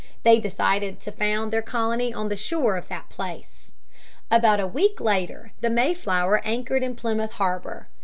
[0.23, 3.71] They decided to found their colony on the shore at that place.
[4.31, 7.87] About a week later the Mayflower anchored in Plymouth harbor.